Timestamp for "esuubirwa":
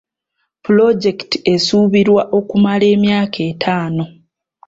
1.53-2.23